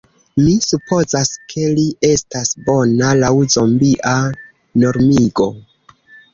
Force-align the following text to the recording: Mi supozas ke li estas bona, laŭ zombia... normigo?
Mi 0.45 0.53
supozas 0.67 1.29
ke 1.53 1.67
li 1.73 1.83
estas 2.09 2.55
bona, 2.71 3.13
laŭ 3.21 3.31
zombia... 3.59 4.17
normigo? 4.85 5.51